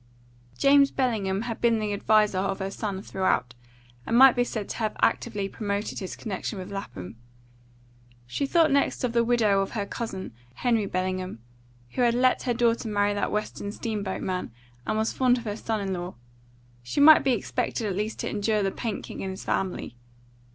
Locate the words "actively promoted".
5.03-5.99